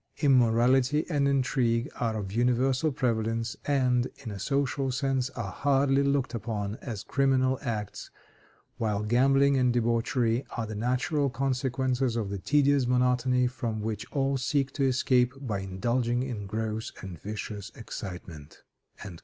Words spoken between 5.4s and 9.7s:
hardly looked upon as criminal acts, while gambling